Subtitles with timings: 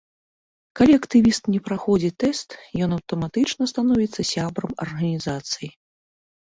[0.79, 2.49] Калі актывіст не праходзіць тэст,
[2.87, 5.75] ён аўтаматычна становіцца сябрам арганізацыі.